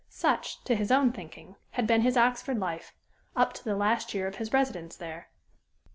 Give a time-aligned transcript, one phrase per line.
[0.09, 2.91] Such, to his own thinking, had been his Oxford life,
[3.35, 5.29] up to the last year of his residence there.